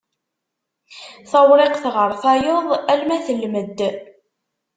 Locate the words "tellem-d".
3.25-3.79